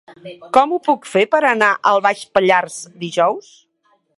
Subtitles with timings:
[0.55, 3.53] Com ho puc fer per anar a Baix Pallars dijous?